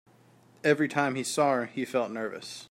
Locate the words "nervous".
2.09-2.59